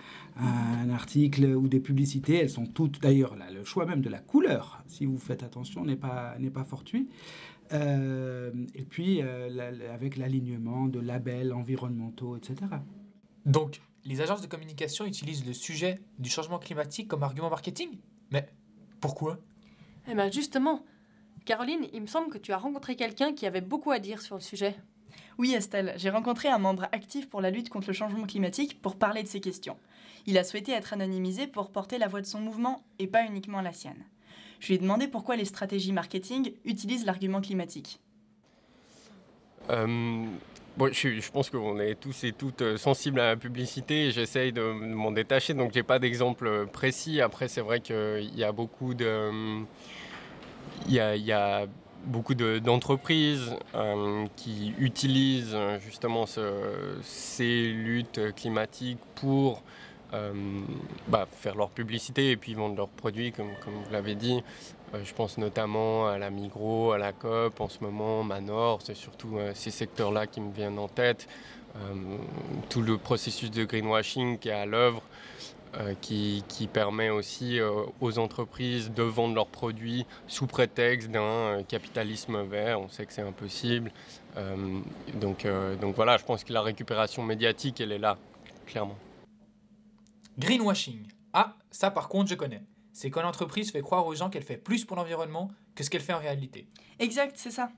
article 0.95 1.45
ou 1.45 1.67
des 1.67 1.79
publicités. 1.79 2.37
Elles 2.37 2.49
sont 2.49 2.65
toutes, 2.65 3.01
d'ailleurs, 3.01 3.35
le 3.53 3.63
choix 3.63 3.85
même 3.85 4.01
de 4.01 4.09
la 4.09 4.19
couleur, 4.19 4.83
si 4.87 5.05
vous 5.05 5.17
faites 5.17 5.43
attention, 5.43 5.85
n'est 5.85 5.95
pas, 5.95 6.35
n'est 6.39 6.49
pas 6.49 6.63
fortuit. 6.63 7.09
Euh, 7.73 8.51
et 8.75 8.83
puis 8.83 9.21
euh, 9.21 9.93
avec 9.93 10.17
l'alignement 10.17 10.87
de 10.87 10.99
labels 10.99 11.53
environnementaux, 11.53 12.37
etc. 12.37 12.55
Donc, 13.45 13.81
les 14.03 14.21
agences 14.21 14.41
de 14.41 14.47
communication 14.47 15.05
utilisent 15.05 15.45
le 15.45 15.53
sujet 15.53 15.99
du 16.19 16.29
changement 16.29 16.59
climatique 16.59 17.07
comme 17.07 17.23
argument 17.23 17.49
marketing? 17.49 17.89
Mais 18.31 18.47
pourquoi? 19.01 19.39
Eh 20.07 20.13
bien 20.13 20.29
justement, 20.29 20.85
Caroline, 21.45 21.87
il 21.93 22.01
me 22.01 22.07
semble 22.07 22.29
que 22.29 22.37
tu 22.37 22.51
as 22.51 22.57
rencontré 22.57 22.95
quelqu'un 22.95 23.33
qui 23.33 23.45
avait 23.45 23.61
beaucoup 23.61 23.91
à 23.91 23.99
dire 23.99 24.21
sur 24.21 24.35
le 24.35 24.41
sujet. 24.41 24.75
Oui 25.37 25.53
Estelle, 25.53 25.93
j'ai 25.97 26.09
rencontré 26.09 26.47
un 26.47 26.57
membre 26.57 26.83
actif 26.91 27.29
pour 27.29 27.41
la 27.41 27.49
lutte 27.49 27.69
contre 27.69 27.87
le 27.87 27.93
changement 27.93 28.25
climatique 28.25 28.81
pour 28.81 28.95
parler 28.95 29.23
de 29.23 29.27
ces 29.27 29.41
questions. 29.41 29.77
Il 30.25 30.37
a 30.37 30.43
souhaité 30.43 30.71
être 30.71 30.93
anonymisé 30.93 31.45
pour 31.47 31.71
porter 31.71 31.97
la 31.97 32.07
voix 32.07 32.21
de 32.21 32.25
son 32.25 32.39
mouvement 32.39 32.83
et 32.99 33.07
pas 33.07 33.25
uniquement 33.25 33.61
la 33.61 33.73
sienne. 33.73 34.03
Je 34.59 34.67
lui 34.67 34.75
ai 34.75 34.77
demandé 34.77 35.07
pourquoi 35.07 35.35
les 35.35 35.45
stratégies 35.45 35.91
marketing 35.91 36.53
utilisent 36.63 37.05
l'argument 37.05 37.41
climatique. 37.41 37.99
Euh, 39.69 40.25
je, 40.91 41.19
je, 41.19 41.31
pense 41.31 41.49
qu'on 41.49 41.79
est 41.79 41.95
tous 41.95 42.23
et 42.23 42.31
toutes 42.31 42.61
euh, 42.61 42.77
sensibles 42.77 43.19
à 43.19 43.29
la 43.29 43.35
publicité. 43.35 44.11
J'essaye 44.11 44.53
de 44.53 44.61
m'en 44.61 45.11
détacher, 45.11 45.53
donc 45.53 45.73
j'ai 45.73 45.83
pas 45.83 45.99
d'exemple 45.99 46.67
précis. 46.67 47.21
Après, 47.21 47.47
c'est 47.47 47.61
vrai 47.61 47.81
qu'il 47.81 48.35
y 48.35 48.43
a 48.43 48.51
beaucoup 48.51 48.93
de, 48.93 49.63
il 50.87 50.93
y 50.93 50.99
a 50.99 51.67
beaucoup 52.05 52.35
d'entreprises 52.35 53.55
euh, 53.73 54.25
qui 54.35 54.73
utilisent 54.79 55.57
justement 55.83 56.25
ce, 56.25 56.97
ces 57.01 57.67
luttes 57.67 58.33
climatiques 58.35 58.99
pour 59.15 59.61
euh, 60.15 60.31
bah, 61.07 61.27
faire 61.29 61.55
leur 61.55 61.69
publicité 61.69 62.31
et 62.31 62.37
puis 62.37 62.53
vendre 62.53 62.75
leurs 62.75 62.87
produits, 62.87 63.31
comme, 63.31 63.49
comme 63.63 63.73
vous 63.73 63.91
l'avez 63.91 64.15
dit. 64.15 64.43
Euh, 64.93 65.01
je 65.03 65.13
pense 65.13 65.37
notamment 65.37 66.07
à 66.07 66.17
la 66.17 66.29
Migros, 66.29 66.91
à 66.91 66.97
la 66.97 67.11
COP 67.11 67.59
en 67.59 67.67
ce 67.67 67.79
moment, 67.83 68.23
Manor, 68.23 68.81
c'est 68.83 68.95
surtout 68.95 69.37
euh, 69.37 69.51
ces 69.55 69.71
secteurs-là 69.71 70.27
qui 70.27 70.41
me 70.41 70.53
viennent 70.53 70.79
en 70.79 70.87
tête. 70.87 71.27
tout 72.69 72.81
le 72.81 72.97
processus 72.97 73.51
de 73.51 73.65
greenwashing 73.65 74.37
qui 74.39 74.47
est 74.47 74.53
à 74.53 74.65
l'œuvre. 74.65 75.01
Qui, 76.01 76.43
qui, 76.47 76.67
permet 76.67 77.09
aussi 77.09 77.59
aux 78.01 78.19
entreprises 78.19 78.91
de 78.91 79.03
vendre 79.03 79.35
leurs 79.35 79.47
produits 79.47 80.05
sous 80.27 80.47
prétexte 80.47 81.09
d'un 81.09 81.63
capitalisme 81.67 82.43
vert. 82.43 82.79
On 82.79 82.89
sait 82.89 83.05
que 83.05 83.13
c'est 83.13 83.21
impossible. 83.21 83.91
donc, 85.15 85.47
donc 85.81 85.95
voilà, 85.95 86.17
je 86.17 86.23
pense 86.23 86.43
que 86.43 86.53
la 86.53 86.61
récupération 86.61 87.23
médiatique, 87.23 87.81
elle 87.81 87.91
est 87.91 87.99
là, 87.99 88.17
clairement. 88.65 88.97
Greenwashing. 90.37 91.07
Ah, 91.33 91.55
ça 91.71 91.91
par 91.91 92.09
contre, 92.09 92.29
je 92.29 92.35
connais. 92.35 92.61
C'est 92.93 93.09
quand 93.09 93.21
l'entreprise 93.21 93.71
fait 93.71 93.81
croire 93.81 94.07
aux 94.07 94.15
gens 94.15 94.29
qu'elle 94.29 94.43
fait 94.43 94.57
plus 94.57 94.85
pour 94.85 94.95
l'environnement 94.95 95.51
que 95.75 95.83
ce 95.83 95.89
qu'elle 95.89 96.01
fait 96.01 96.13
en 96.13 96.19
réalité. 96.19 96.67
Exact, 96.99 97.33
c'est 97.35 97.51
ça. 97.51 97.69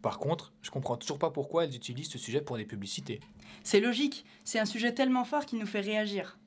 Par 0.00 0.18
contre, 0.18 0.52
je 0.62 0.70
comprends 0.70 0.96
toujours 0.96 1.18
pas 1.18 1.30
pourquoi 1.30 1.64
elles 1.64 1.76
utilisent 1.76 2.10
ce 2.10 2.18
sujet 2.18 2.40
pour 2.40 2.56
des 2.56 2.64
publicités. 2.64 3.20
C'est 3.62 3.80
logique, 3.80 4.24
c'est 4.44 4.58
un 4.58 4.64
sujet 4.64 4.92
tellement 4.92 5.24
fort 5.24 5.46
qui 5.46 5.56
nous 5.56 5.66
fait 5.66 5.80
réagir. 5.80 6.38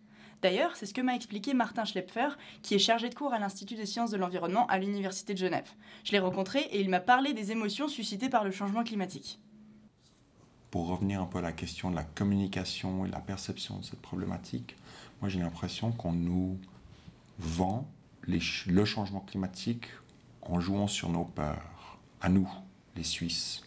D'ailleurs, 0.46 0.76
c'est 0.76 0.86
ce 0.86 0.94
que 0.94 1.02
m'a 1.02 1.16
expliqué 1.16 1.56
Martin 1.56 1.86
Schlepfer, 1.86 2.28
qui 2.62 2.76
est 2.76 2.80
chargé 2.80 3.10
de 3.10 3.16
cours 3.16 3.34
à 3.34 3.40
l'Institut 3.40 3.74
des 3.74 3.88
sciences 3.88 4.12
de 4.12 4.18
l'environnement 4.18 4.68
à 4.68 4.78
l'Université 4.78 5.34
de 5.34 5.40
Genève. 5.40 5.68
Je 6.04 6.12
l'ai 6.12 6.20
rencontré 6.20 6.60
et 6.60 6.80
il 6.82 6.88
m'a 6.88 7.00
parlé 7.00 7.34
des 7.34 7.52
émotions 7.52 7.88
suscitées 7.88 8.30
par 8.30 8.44
le 8.44 8.52
changement 8.52 8.84
climatique. 8.84 9.40
Pour 10.70 10.86
revenir 10.86 11.20
un 11.20 11.26
peu 11.26 11.40
à 11.40 11.42
la 11.42 11.52
question 11.52 11.90
de 11.90 11.96
la 11.96 12.04
communication 12.04 13.08
et 13.08 13.10
la 13.10 13.22
perception 13.22 13.80
de 13.80 13.86
cette 13.86 14.04
problématique, 14.04 14.76
moi, 15.20 15.30
j'ai 15.30 15.40
l'impression 15.40 15.92
qu'on 15.92 16.14
nous 16.14 16.60
vend 17.40 17.88
le 18.28 18.86
changement 18.86 19.22
climatique 19.22 19.88
en 20.44 20.60
jouant 20.60 20.86
sur 20.86 21.10
nos 21.10 21.26
peurs, 21.26 21.98
à 22.22 22.30
nous, 22.30 22.48
les 22.96 23.04
Suisses. 23.04 23.64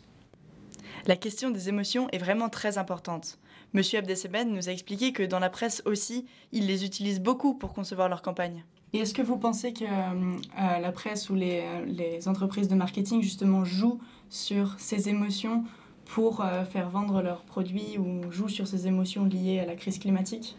La 1.06 1.16
question 1.16 1.50
des 1.50 1.68
émotions 1.68 2.08
est 2.10 2.18
vraiment 2.18 2.48
très 2.48 2.78
importante. 2.78 3.40
Monsieur 3.74 3.98
Abdeseben 3.98 4.52
nous 4.52 4.68
a 4.68 4.72
expliqué 4.72 5.12
que 5.12 5.22
dans 5.22 5.38
la 5.38 5.50
presse 5.50 5.82
aussi, 5.84 6.26
ils 6.52 6.66
les 6.66 6.84
utilisent 6.84 7.20
beaucoup 7.20 7.54
pour 7.54 7.72
concevoir 7.72 8.08
leur 8.08 8.22
campagne. 8.22 8.64
Et 8.94 8.98
est-ce 9.00 9.12
que 9.12 9.22
vous 9.22 9.36
pensez 9.36 9.74
que 9.74 9.84
euh, 9.84 10.78
la 10.80 10.92
presse 10.92 11.28
ou 11.28 11.34
les, 11.34 11.62
les, 11.86 12.26
entreprises 12.26 12.68
de 12.68 12.74
marketing 12.74 13.20
justement 13.20 13.64
jouent 13.64 14.00
sur 14.30 14.74
ces 14.78 15.10
émotions 15.10 15.64
pour 16.06 16.40
euh, 16.40 16.64
faire 16.64 16.88
vendre 16.88 17.20
leurs 17.20 17.42
produits 17.42 17.98
ou 17.98 18.32
jouent 18.32 18.48
sur 18.48 18.66
ces 18.66 18.86
émotions 18.86 19.26
liées 19.26 19.60
à 19.60 19.66
la 19.66 19.74
crise 19.74 19.98
climatique? 19.98 20.56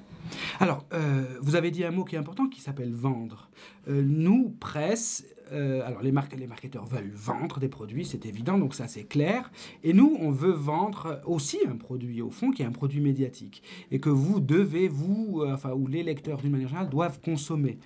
Alors, 0.60 0.86
euh, 0.94 1.26
vous 1.42 1.56
avez 1.56 1.72
dit 1.72 1.84
un 1.84 1.92
mot 1.92 2.04
qui 2.04 2.16
est 2.16 2.20
important 2.20 2.48
qui 2.48 2.62
s'appelle 2.62 2.94
vendre. 2.94 3.50
Euh, 3.88 4.04
nous, 4.06 4.56
presse, 4.60 5.26
euh, 5.52 5.86
alors 5.86 6.02
les, 6.02 6.12
les 6.38 6.48
marketeurs 6.48 6.86
veulent 6.86 7.12
vendre 7.14 7.60
des 7.60 7.70
produits, 7.70 8.06
c'est 8.06 8.26
évident, 8.26 8.58
donc 8.58 8.76
ça 8.76 8.88
c'est 8.88 9.04
clair. 9.04 9.52
Et 9.84 9.94
nous, 9.94 10.18
on 10.20 10.32
veut 10.32 10.52
vendre 10.52 11.22
aussi 11.26 11.60
un 11.68 11.76
produit, 11.76 12.22
au 12.22 12.30
fond, 12.30 12.52
qui 12.52 12.62
est 12.62 12.66
un 12.66 12.72
produit 12.72 13.02
médiatique. 13.02 13.64
Et 13.92 14.00
que 14.00 14.10
vous 14.10 14.40
devez, 14.40 14.88
vous, 14.88 15.44
enfin, 15.48 15.72
ou 15.74 15.88
les 15.88 16.04
lecteurs 16.04 16.38
d'une 16.40 16.52
manière 16.52 16.70
générale, 16.70 16.90
doivent 16.90 17.20
consommer. 17.22 17.78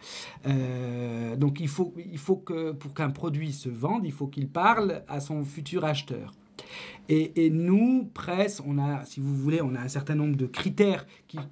donc 1.38 1.60
il 1.60 1.68
faut, 1.68 1.94
il 1.98 2.18
faut 2.18 2.38
que 2.38 2.72
pour 2.72 2.94
qu'un 2.94 3.10
produit 3.10 3.54
se 3.54 3.70
vende, 3.70 4.06
il 4.06 4.12
faut 4.12 4.28
qu'il 4.28 4.48
parle 4.48 5.04
à 5.08 5.20
son 5.20 5.44
futur 5.44 5.86
acheteur. 5.86 6.34
Et, 7.10 7.50
nous, 7.50 8.10
presse, 8.14 8.62
on 8.66 8.78
a, 8.78 9.04
si 9.06 9.20
vous 9.20 9.36
voulez, 9.36 9.62
on 9.62 9.76
a 9.76 9.80
un 9.80 9.88
certain 9.88 10.16
nombre 10.16 10.38
de 10.38 10.46
critères 10.46 11.06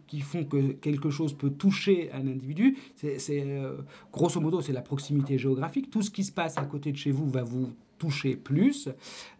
qui, 0.08 0.22
font 0.22 0.46
que 0.46 0.72
quelque 0.74 1.10
chose 1.10 1.34
peut 1.34 1.50
toucher 1.50 2.12
un 2.14 2.28
individu. 2.28 2.78
C'est 2.96 3.20
euh, 3.30 3.78
grosso 4.14 4.40
modo, 4.40 4.62
c'est 4.62 4.72
la 4.72 4.82
proximité 4.82 5.38
géographique. 5.38 5.90
Tout 5.90 6.02
ce 6.02 6.10
qui 6.10 6.24
se 6.24 6.32
passe 6.32 6.58
à 6.58 6.64
côté 6.64 6.92
de 6.92 6.98
chez 6.98 7.12
vous 7.12 7.30
va 7.30 7.44
vous 7.44 7.74
toucher 8.02 8.36
plus. 8.36 8.90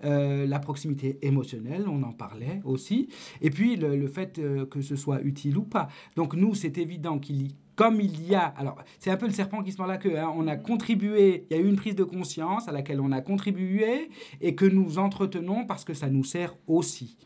Euh, 0.04 0.46
la 0.46 0.60
proximité 0.60 1.18
émotionnelle, 1.24 1.86
on 1.88 2.04
en 2.04 2.12
parlait 2.12 2.62
aussi. 2.64 3.10
Et 3.42 3.50
puis 3.50 3.76
le, 3.76 4.08
fait 4.08 4.38
euh, 4.38 4.68
que 4.68 4.82
ce 4.82 4.96
soit 4.96 5.22
utile 5.22 5.58
ou 5.58 5.64
pas. 5.64 5.88
Donc 6.16 6.36
nous, 6.36 6.54
c'est 6.54 6.78
évident 6.78 7.18
qu'il 7.18 7.54
comme 7.82 8.00
il 8.00 8.28
y 8.28 8.36
a, 8.36 8.46
alors 8.58 8.78
c'est 9.00 9.10
un 9.10 9.18
peu 9.18 9.26
le 9.26 9.34
serpent 9.34 9.64
qui 9.64 9.72
se 9.72 9.78
mord 9.80 9.88
la 9.88 9.98
queue, 9.98 10.20
hein, 10.20 10.32
on 10.36 10.46
a 10.46 10.56
contribué, 10.56 11.48
il 11.50 11.58
y 11.58 11.60
a 11.60 11.64
eu 11.64 11.68
une 11.68 11.78
prise 11.78 11.96
de 11.96 12.04
conscience 12.04 12.68
à 12.68 12.72
laquelle 12.72 13.02
on 13.02 13.12
a 13.12 13.22
contribué 13.22 14.12
et 14.40 14.54
que 14.54 14.66
nous 14.66 15.00
entretenons 15.00 15.66
parce 15.66 15.84
que 15.84 15.96
ça 15.96 16.08
nous 16.08 16.24
sert 16.24 16.56
aussi. 16.68 17.18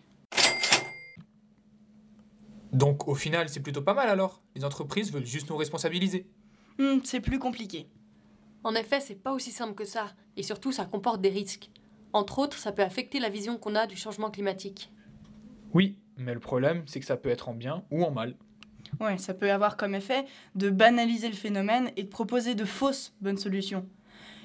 Donc 2.72 3.10
au 3.10 3.16
final, 3.16 3.50
c'est 3.50 3.60
plutôt 3.60 3.82
pas 3.82 3.94
mal 3.94 4.08
alors. 4.08 4.42
Les 4.56 4.64
entreprises 4.64 5.12
veulent 5.12 5.26
juste 5.26 5.50
nous 5.50 5.58
responsabiliser. 5.58 6.26
Hmm, 6.80 7.00
c'est 7.04 7.20
plus 7.20 7.38
compliqué. 7.38 7.90
En 8.64 8.76
effet, 8.76 9.02
c'est 9.02 9.22
pas 9.22 9.34
aussi 9.34 9.52
simple 9.52 9.76
que 9.76 9.84
ça, 9.84 10.14
et 10.38 10.44
surtout 10.44 10.72
ça 10.72 10.86
comporte 10.86 11.20
des 11.20 11.28
risques. 11.28 11.70
Entre 12.14 12.40
autres, 12.40 12.58
ça 12.58 12.72
peut 12.72 12.82
affecter 12.82 13.20
la 13.20 13.28
vision 13.28 13.58
qu'on 13.58 13.76
a 13.76 13.88
du 13.88 13.98
changement 13.98 14.32
climatique. 14.32 14.90
Oui, 15.74 15.98
mais 16.16 16.34
le 16.34 16.40
problème, 16.40 16.84
c'est 16.86 17.02
que 17.02 17.06
ça 17.06 17.18
peut 17.18 17.28
être 17.28 17.50
en 17.50 17.54
bien 17.54 17.84
ou 17.92 18.06
en 18.06 18.12
mal. 18.12 18.38
Oui, 19.00 19.20
ça 19.20 19.34
peut 19.34 19.52
avoir 19.52 19.78
comme 19.78 19.96
effet 19.96 20.26
de 20.56 20.70
banaliser 20.70 21.28
le 21.28 21.36
phénomène 21.36 21.92
et 21.96 22.04
de 22.04 22.10
proposer 22.10 22.56
de 22.56 22.66
fausses 22.66 23.14
bonnes 23.22 23.38
solutions. 23.38 23.86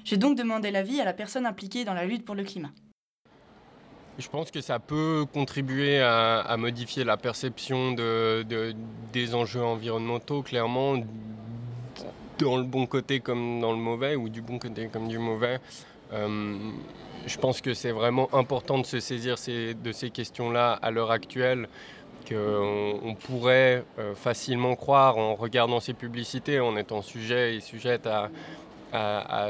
J'ai 0.03 0.17
donc 0.17 0.37
demandé 0.37 0.71
l'avis 0.71 0.99
à 0.99 1.05
la 1.05 1.13
personne 1.13 1.45
impliquée 1.45 1.85
dans 1.85 1.93
la 1.93 2.05
lutte 2.05 2.25
pour 2.25 2.35
le 2.35 2.43
climat. 2.43 2.71
Je 4.17 4.27
pense 4.27 4.51
que 4.51 4.61
ça 4.61 4.79
peut 4.79 5.25
contribuer 5.33 5.99
à, 5.99 6.55
modifier 6.57 7.03
la 7.03 7.17
perception 7.17 7.93
de, 7.93 8.45
des 9.13 9.35
enjeux 9.35 9.63
environnementaux, 9.63 10.43
clairement, 10.43 10.97
dans 12.37 12.57
le 12.57 12.63
bon 12.63 12.85
côté 12.85 13.19
comme 13.19 13.59
dans 13.61 13.71
le 13.71 13.77
mauvais, 13.77 14.15
ou 14.15 14.29
du 14.29 14.41
bon 14.41 14.59
côté 14.59 14.89
comme 14.91 15.07
du 15.07 15.17
mauvais. 15.17 15.59
Euh, 16.13 16.57
je 17.25 17.37
pense 17.37 17.61
que 17.61 17.73
c'est 17.73 17.91
vraiment 17.91 18.33
important 18.33 18.79
de 18.79 18.85
se 18.85 18.99
saisir 18.99 19.35
de 19.37 19.91
ces 19.91 20.09
questions-là 20.09 20.73
à 20.73 20.91
l'heure 20.91 21.11
actuelle, 21.11 21.69
on 22.31 23.15
pourrait 23.15 23.83
euh, 23.99 24.15
facilement 24.15 24.75
croire 24.75 25.17
en 25.17 25.35
regardant 25.35 25.79
ces 25.79 25.93
publicités, 25.93 26.59
en 26.59 26.77
étant 26.77 27.01
sujet 27.01 27.55
et 27.55 27.59
sujette 27.59 28.07
à, 28.07 28.29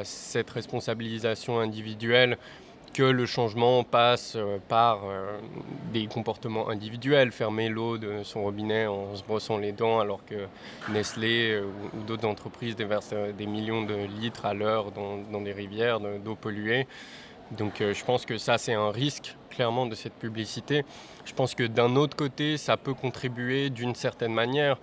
cette 0.04 0.52
responsabilisation 0.52 1.60
individuelle, 1.60 2.38
que 2.94 3.04
le 3.04 3.26
changement 3.26 3.84
passe 3.84 4.34
euh, 4.36 4.58
par 4.68 5.00
euh, 5.06 5.38
des 5.94 6.06
comportements 6.08 6.70
individuels, 6.70 7.32
fermer 7.32 7.70
l'eau 7.70 7.98
de 7.98 8.22
son 8.24 8.44
robinet 8.44 8.86
en 8.86 9.16
se 9.16 9.24
brossant 9.24 9.58
les 9.58 9.72
dents 9.72 10.00
alors 10.00 10.24
que 10.26 10.48
Nestlé 10.92 11.60
ou, 11.60 12.04
d'autres 12.06 12.28
entreprises 12.28 12.76
déversent 12.76 13.16
des 13.38 13.48
millions 13.48 13.84
de 13.84 13.96
litres 14.20 14.46
à 14.46 14.54
l'heure 14.54 14.92
dans, 14.92 15.42
des 15.42 15.54
rivières 15.54 16.00
d'eau 16.00 16.36
polluée. 16.36 16.86
Donc 17.58 17.76
je 17.80 18.06
pense 18.06 18.26
que 18.26 18.38
ça 18.38 18.58
c'est 18.58 18.74
un 18.74 18.92
risque 18.92 19.36
clairement 19.50 19.86
de 19.86 19.96
cette 19.96 20.14
publicité. 20.14 20.86
Je 21.26 21.34
pense 21.34 21.54
que 21.54 21.64
d'un 21.64 21.96
autre 21.96 22.16
côté 22.16 22.58
ça 22.58 22.78
peut 22.78 22.94
contribuer 22.94 23.70
d'une 23.70 23.96
certaine 23.96 24.34
manière 24.34 24.78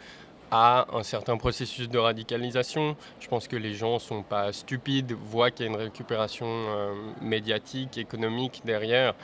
à 0.51 0.87
un 0.93 1.03
certain 1.03 1.37
processus 1.37 1.89
de 1.89 1.99
radicalisation. 1.99 2.97
Je 3.21 3.29
pense 3.29 3.49
que 3.49 3.57
les 3.57 3.75
gens 3.75 3.95
ne 3.95 3.99
sont 3.99 4.23
pas 4.23 4.53
stupides, 4.53 5.13
voient 5.13 5.51
qu'il 5.51 5.67
y 5.67 5.69
a 5.69 5.73
une 5.73 5.79
récupération 5.79 6.47
euh, 6.47 6.95
médiatique, 7.21 7.99
économique 7.99 8.63
derrière 8.65 9.15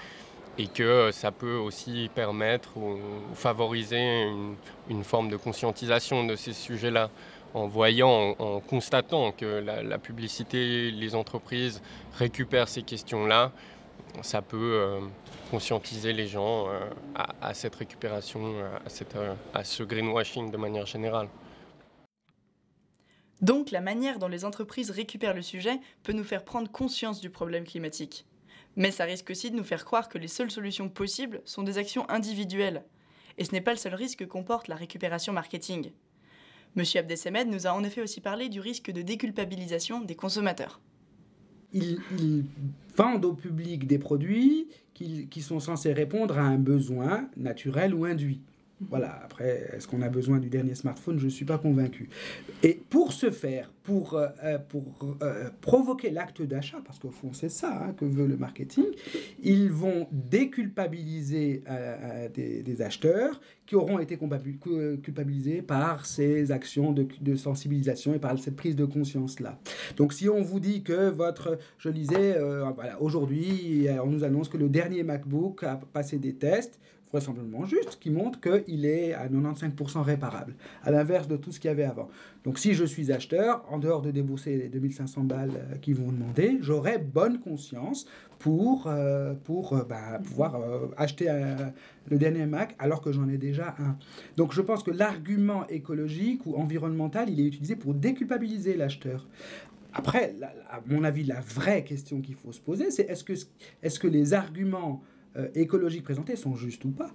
et 0.59 0.67
que 0.67 0.83
euh, 0.83 1.13
ça 1.13 1.33
peut 1.33 1.57
aussi 1.57 2.11
permettre 2.15 2.77
ou, 2.77 2.99
favoriser 3.35 4.29
une, 4.89 5.05
forme 5.05 5.29
de 5.29 5.37
conscientisation 5.37 6.25
de 6.25 6.37
ces 6.37 6.53
sujets-là 6.53 7.11
en 7.55 7.69
voyant, 7.69 8.35
en, 8.39 8.61
constatant 8.61 9.33
que 9.33 9.47
la, 9.47 9.99
publicité, 9.99 10.91
les 10.91 11.15
entreprises 11.15 11.81
récupèrent 12.19 12.69
ces 12.69 12.83
questions-là, 12.83 13.53
ça 14.23 14.43
peut 14.43 14.75
euh, 14.75 15.01
conscientiser 15.51 16.13
les 16.13 16.27
gens 16.27 16.69
euh, 16.69 16.81
à, 17.41 17.55
cette 17.55 17.75
récupération, 17.75 18.41
euh, 18.45 18.77
à, 18.85 18.89
cette, 18.89 19.17
à 19.55 19.65
ce 19.65 19.83
greenwashing 19.83 20.51
de 20.51 20.57
manière 20.57 20.87
générale. 20.87 21.29
Donc 23.41 23.71
la 23.71 23.81
manière 23.81 24.19
dont 24.19 24.29
les 24.29 24.45
entreprises 24.45 24.91
récupèrent 24.91 25.35
le 25.35 25.43
sujet 25.43 25.79
peut 26.03 26.13
nous 26.13 26.25
faire 26.25 26.45
prendre 26.45 26.71
conscience 26.71 27.21
du 27.21 27.31
problème 27.31 27.65
climatique. 27.65 28.25
Mais 28.77 28.91
ça 28.91 29.05
risque 29.05 29.31
aussi 29.31 29.51
de 29.51 29.57
nous 29.57 29.65
faire 29.65 29.85
croire 29.85 30.09
que 30.09 30.19
les 30.19 30.29
seules 30.29 30.51
solutions 30.51 30.89
possibles 30.89 31.43
sont 31.45 31.63
des 31.63 31.79
actions 31.79 32.09
individuelles. 32.11 32.85
Et 33.39 33.45
ce 33.45 33.53
n'est 33.53 33.61
pas 33.61 33.73
le 33.73 33.79
seul 33.79 33.95
risque 33.95 34.21
que 34.21 34.25
comporte 34.25 34.69
la 34.69 34.77
récupération 34.77 35.33
marketing. 35.33 35.93
Monsieur 36.77 37.01
Abdesemed 37.01 37.49
nous 37.49 37.67
a 37.67 37.73
en 37.73 37.85
effet 37.85 38.03
aussi 38.03 38.21
parlé 38.21 38.49
du 38.49 38.61
risque 38.61 38.91
de 38.91 39.03
déculpabilisation 39.03 40.01
des 40.01 40.17
consommateurs 40.17 40.81
ils, 41.75 42.45
vendent 42.97 43.25
au 43.25 43.35
public 43.35 43.87
des 43.87 43.99
produits 43.99 44.69
qui, 44.95 45.29
qui, 45.29 45.43
sont 45.43 45.59
censés 45.59 45.93
répondre 45.93 46.39
à 46.39 46.43
un 46.43 46.59
besoin 46.59 47.29
naturel 47.37 47.95
ou 47.95 48.05
induit. 48.05 48.41
Voilà, 48.81 49.21
après, 49.25 49.71
est-ce 49.73 49.87
qu'on 49.87 50.03
a 50.03 50.09
besoin 50.09 50.39
du 50.39 50.51
dernier 50.51 50.75
smartphone? 50.75 51.19
Je 51.19 51.27
ne 51.27 51.31
suis 51.31 51.45
pas 51.45 51.59
convaincu. 51.59 52.09
Et 52.63 52.75
pour 52.75 53.13
ce 53.13 53.31
faire, 53.31 53.73
pour, 53.85 54.15
euh, 54.15 54.29
euh, 54.43 54.59
pour 54.59 55.17
euh, 55.23 55.51
provoquer 55.61 56.11
l'acte 56.11 56.43
d'achat, 56.43 56.79
parce 56.85 56.99
qu'au 56.99 57.11
fond 57.11 57.33
c'est 57.33 57.51
ça 57.51 57.85
hein, 57.85 57.93
que 57.93 58.05
veut 58.05 58.27
le 58.27 58.37
marketing, 58.37 58.87
ils 59.43 59.71
vont 59.71 60.09
déculpabiliser 60.11 61.63
des, 62.35 62.83
acheteurs 62.83 63.41
qui 63.67 63.77
auront 63.77 63.99
été 64.01 64.19
culpabilisés 64.19 65.63
par 65.63 66.07
ces 66.07 66.51
actions 66.51 66.93
de, 66.93 67.07
de, 67.21 67.37
sensibilisation 67.37 68.15
et 68.15 68.19
par 68.19 68.37
cette 68.39 68.57
prise 68.57 68.75
de 68.75 68.85
conscience-là. 68.85 69.59
Donc 69.97 70.13
si 70.13 70.29
on 70.29 70.43
vous 70.43 70.61
dit 70.61 70.83
que 70.83 71.11
votre, 71.11 71.59
je 71.79 71.91
disais, 71.91 72.37
voilà, 72.75 73.01
aujourd'hui, 73.01 73.87
on 74.03 74.09
nous 74.09 74.25
annonce 74.25 74.49
que 74.49 74.57
le 74.57 74.69
dernier 74.69 75.03
MacBook 75.05 75.63
a 75.63 75.77
passé 75.77 76.19
des 76.19 76.35
tests, 76.35 76.81
vraisemblablement 77.15 77.65
juste, 77.65 77.99
qui 78.01 78.11
montre 78.11 78.41
qu'il 78.41 78.85
est 78.85 79.15
à 79.15 79.29
95% 79.29 80.03
réparable, 80.03 80.55
à 80.83 80.91
l'inverse 80.91 81.29
de 81.29 81.37
tout 81.37 81.53
ce 81.53 81.61
qu'il 81.61 81.69
y 81.69 81.71
avait 81.71 81.85
avant. 81.85 82.09
Donc 82.45 82.59
si 82.59 82.75
je 82.75 82.85
suis 82.85 83.13
acheteur, 83.13 83.65
en 83.71 83.79
dehors 83.79 84.03
de 84.03 84.11
débourser 84.11 84.57
les 84.57 84.69
2500 84.69 85.23
balles 85.23 85.53
euh, 85.55 85.77
qu'ils 85.77 85.95
vont 85.95 86.11
demander, 86.11 86.59
j'aurai 86.61 86.99
bonne 86.99 87.39
conscience 87.39 88.07
pour, 88.41 88.89
euh, 88.89 89.35
pour 89.45 89.75
euh, 89.75 89.85
bah, 89.85 90.19
pouvoir 90.25 90.61
acheter 90.97 91.27
le 92.09 92.19
dernier 92.19 92.47
Mac 92.47 92.75
alors 92.81 93.01
que 93.01 93.13
j'en 93.13 93.29
ai 93.29 93.39
déjà 93.39 93.77
un. 93.79 93.97
Donc 94.37 94.53
je 94.53 94.61
pense 94.61 94.83
que 94.83 94.91
l'argument 94.91 95.67
écologique 95.69 96.45
ou 96.47 96.57
environnemental, 96.57 97.31
il 97.31 97.41
est 97.41 97.47
utilisé 97.47 97.77
pour 97.77 97.95
déculpabiliser 97.95 98.77
l'acheteur. 98.77 99.29
Après, 99.93 100.35
à 100.69 100.81
mon 100.87 101.05
avis, 101.05 101.23
la 101.23 101.41
vraie 101.41 101.85
question 101.85 102.21
qu'il 102.21 102.35
faut 102.35 102.51
se 102.51 102.61
poser, 102.61 102.91
c'est 102.91 103.09
est-ce 103.09 103.23
que, 103.23 103.35
est 103.35 103.89
-ce 103.89 104.01
que 104.01 104.09
les 104.09 104.35
arguments 104.35 105.05
euh, 105.37 105.49
écologiques 105.55 106.05
présentées 106.05 106.37
sont 106.37 106.55
justes 106.55 106.85
ou 106.85 106.91
pas. 106.91 107.11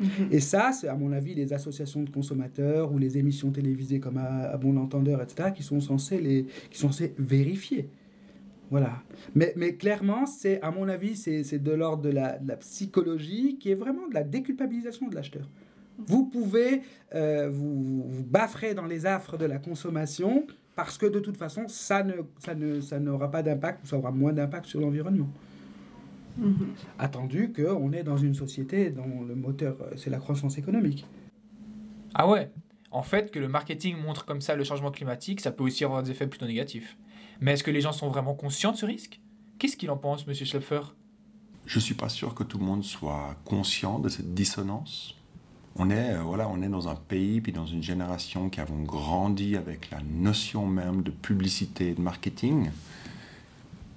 Mhm. 0.00 0.28
Et 0.30 0.40
ça, 0.40 0.72
c'est 0.72 0.88
à 0.88 0.94
mon 0.94 1.12
avis 1.12 1.34
les 1.34 1.52
associations 1.52 2.02
de 2.02 2.10
consommateurs 2.10 2.92
ou 2.92 2.98
les 2.98 3.18
émissions 3.18 3.50
télévisées 3.50 4.00
comme 4.00 4.18
à, 4.18 4.56
Bon 4.56 4.76
Entendeur, 4.76 5.20
etc., 5.22 5.50
qui 5.54 5.62
sont 5.62 5.80
censées, 5.80 6.20
les, 6.20 6.46
qui 6.70 6.78
sont 6.78 6.88
censées 6.88 7.14
vérifier. 7.18 7.88
Voilà. 8.70 9.02
Mais, 9.34 9.52
mais 9.56 9.74
clairement, 9.74 10.26
c'est, 10.26 10.62
à 10.62 10.70
mon 10.70 10.88
avis, 10.88 11.16
c'est, 11.16 11.58
de 11.58 11.72
l'ordre 11.72 12.02
de 12.02 12.10
la, 12.10 12.38
de 12.38 12.48
la, 12.48 12.56
psychologie 12.56 13.58
qui 13.58 13.70
est 13.70 13.74
vraiment 13.74 14.08
de 14.08 14.14
la 14.14 14.22
déculpabilisation 14.22 15.08
de 15.08 15.14
l'acheteur. 15.14 15.48
Vous 16.06 16.26
pouvez 16.26 16.82
euh, 17.14 17.50
vous, 17.50 18.04
vous 18.08 18.24
baffrer 18.24 18.74
dans 18.74 18.86
les 18.86 19.06
affres 19.06 19.36
de 19.36 19.44
la 19.44 19.58
consommation 19.58 20.46
parce 20.76 20.96
que 20.96 21.06
de 21.06 21.18
toute 21.18 21.36
façon, 21.36 21.68
ça, 21.68 22.02
ne, 22.02 22.14
ça, 22.38 22.54
ne, 22.54 22.80
ça 22.80 22.98
n'aura 23.00 23.30
pas 23.30 23.42
d'impact 23.42 23.84
ou 23.84 23.86
ça 23.86 23.98
aura 23.98 24.12
moins 24.12 24.32
d'impact 24.32 24.66
sur 24.66 24.80
l'environnement. 24.80 25.28
Mhm. 26.40 26.74
Attendu 26.98 27.52
qu'on 27.52 27.92
est 27.92 28.02
dans 28.02 28.16
une 28.16 28.34
société 28.34 28.90
dont 28.90 29.22
le 29.22 29.34
moteur, 29.34 29.76
euh, 29.82 29.92
c'est 29.96 30.10
la 30.10 30.18
croissance 30.18 30.58
économique. 30.58 31.06
Ah 32.14 32.28
ouais 32.28 32.50
En 32.90 33.02
fait, 33.02 33.30
que 33.30 33.38
le 33.38 33.48
marketing 33.48 33.96
montre 33.98 34.24
comme 34.24 34.40
ça 34.40 34.56
le 34.56 34.64
changement 34.64 34.90
climatique, 34.90 35.40
ça 35.40 35.52
peut 35.52 35.62
aussi 35.62 35.84
avoir 35.84 36.02
des 36.02 36.10
effets 36.10 36.26
plutôt 36.26 36.46
négatifs. 36.46 36.96
Mais 37.40 37.52
est-ce 37.52 37.62
que 37.62 37.70
les 37.70 37.80
gens 37.80 37.92
sont 37.92 38.08
vraiment 38.08 38.34
conscients 38.34 38.72
de 38.72 38.76
ce 38.76 38.86
risque? 38.86 39.20
Qu'est-ce 39.58 39.76
qu'il 39.76 39.90
en 39.90 39.96
pense, 39.96 40.26
monsieur 40.26 40.46
Schlepfer 40.46 40.80
Je 41.66 41.78
ne 41.78 41.82
suis 41.82 41.94
pas 41.94 42.08
sûr 42.08 42.34
que 42.34 42.42
tout 42.42 42.58
le 42.58 42.64
monde 42.64 42.82
soit 42.82 43.36
conscient 43.44 43.98
de 43.98 44.08
cette 44.08 44.34
dissonance. 44.34 45.14
On 45.76 45.90
est, 45.90 46.14
euh, 46.14 46.22
voilà, 46.22 46.48
on 46.48 46.62
est 46.62 46.68
dans 46.68 46.88
un 46.88 46.96
pays 46.96 47.40
puis 47.40 47.52
dans 47.52 47.66
une 47.66 47.82
génération 47.82 48.48
qui 48.48 48.60
avons 48.60 48.82
grandi 48.82 49.56
avec 49.56 49.90
la 49.90 50.00
notion 50.02 50.66
même 50.66 51.02
de 51.02 51.10
publicité 51.10 51.90
et 51.90 51.94
de 51.94 52.00
marketing 52.00 52.70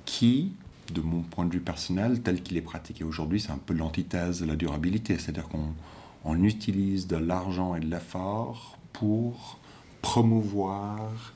qui 0.05 0.53
de 0.93 1.01
mon 1.01 1.21
point 1.21 1.45
de 1.45 1.51
vue 1.51 1.61
personnel, 1.61 2.21
tel 2.21 2.41
qu'il 2.41 2.57
est 2.57 2.61
pratiqué 2.61 3.03
aujourd'hui, 3.03 3.39
c'est 3.41 3.51
un 3.51 3.57
peu 3.57 3.73
l'antithèse 3.73 4.39
de 4.41 4.45
la 4.45 4.55
durabilité. 4.55 5.17
C'est-à-dire 5.17 5.47
qu'on 5.49 6.43
utilise 6.43 7.07
de 7.07 7.17
l'argent 7.17 7.75
et 7.75 7.79
de 7.79 7.87
l'effort 7.87 8.77
pour 8.93 9.59
promouvoir 10.01 11.33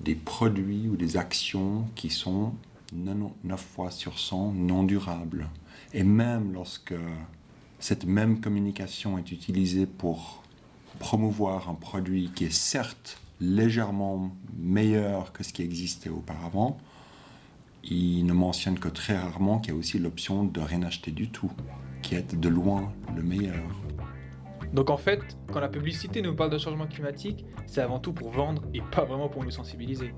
des 0.00 0.14
produits 0.14 0.88
ou 0.88 0.96
des 0.96 1.16
actions 1.16 1.86
qui 1.94 2.10
sont 2.10 2.52
9 2.92 3.30
fois 3.56 3.90
sur 3.90 4.18
100 4.18 4.52
non 4.52 4.82
durable. 4.82 5.48
Et 5.92 6.02
même 6.02 6.52
lorsque 6.52 6.94
cette 7.78 8.04
même 8.06 8.40
communication 8.40 9.18
est 9.18 9.30
utilisée 9.32 9.86
pour 9.86 10.42
promouvoir 10.98 11.68
un 11.68 11.74
produit 11.74 12.30
qui 12.34 12.44
est 12.44 12.52
certes 12.52 13.18
légèrement 13.40 14.30
meilleur 14.56 15.32
que 15.32 15.42
ce 15.42 15.52
qui 15.52 15.62
existait 15.62 16.08
auparavant, 16.08 16.78
il 17.90 18.24
ne 18.24 18.32
mentionne 18.32 18.78
que 18.78 18.88
très 18.88 19.16
rarement 19.16 19.58
qu'il 19.58 19.72
y 19.72 19.76
a 19.76 19.78
aussi 19.78 19.98
l'option 19.98 20.44
de 20.44 20.60
rien 20.60 20.82
acheter 20.82 21.10
du 21.10 21.28
tout, 21.28 21.50
qui 22.02 22.14
est 22.14 22.34
de 22.34 22.48
loin 22.48 22.92
le 23.14 23.22
meilleur. 23.22 23.62
Donc 24.72 24.90
en 24.90 24.96
fait, 24.96 25.20
quand 25.52 25.60
la 25.60 25.68
publicité 25.68 26.20
nous 26.20 26.34
parle 26.34 26.50
de 26.50 26.58
changement 26.58 26.86
climatique, 26.86 27.44
c'est 27.66 27.80
avant 27.80 28.00
tout 28.00 28.12
pour 28.12 28.30
vendre 28.30 28.62
et 28.74 28.80
pas 28.80 29.04
vraiment 29.04 29.28
pour 29.28 29.44
nous 29.44 29.50
sensibiliser. 29.50 30.12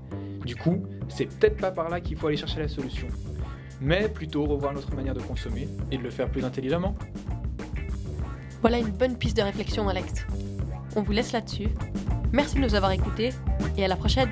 Du 0.45 0.55
coup, 0.55 0.83
c'est 1.09 1.25
peut-être 1.25 1.57
pas 1.57 1.71
par 1.71 1.89
là 1.89 2.01
qu'il 2.01 2.17
faut 2.17 2.27
aller 2.27 2.37
chercher 2.37 2.59
la 2.59 2.67
solution, 2.67 3.07
mais 3.81 4.09
plutôt 4.09 4.45
revoir 4.45 4.73
notre 4.73 4.95
manière 4.95 5.13
de 5.13 5.21
consommer 5.21 5.67
et 5.91 5.97
de 5.97 6.03
le 6.03 6.09
faire 6.09 6.29
plus 6.29 6.43
intelligemment. 6.43 6.95
Voilà 8.61 8.79
une 8.79 8.89
bonne 8.89 9.17
piste 9.17 9.37
de 9.37 9.43
réflexion, 9.43 9.87
Alex. 9.87 10.25
On 10.95 11.03
vous 11.03 11.11
laisse 11.11 11.31
là-dessus. 11.33 11.69
Merci 12.31 12.55
de 12.55 12.61
nous 12.61 12.73
avoir 12.73 12.91
écoutés 12.91 13.29
et 13.77 13.85
à 13.85 13.87
la 13.87 13.95
prochaine 13.95 14.29